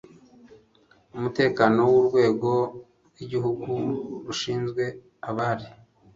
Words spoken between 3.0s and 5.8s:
rw'Igihugu rushinzwe abari